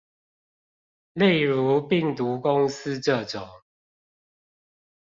[1.13, 3.47] 例如病毒公司這種